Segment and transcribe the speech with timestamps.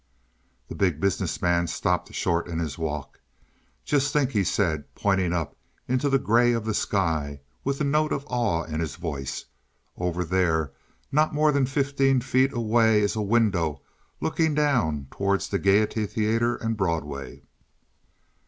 [0.67, 3.21] The Big Business Man stopped short in his walk.
[3.85, 5.55] "Just think," he said pointing up
[5.87, 9.45] into the gray of the sky, with a note of awe in his voice,
[9.95, 10.71] "over there,
[11.11, 13.83] not more than fifteen feet away, is a window,
[14.19, 17.43] looking down towards the Gaiety Theater and Broadway."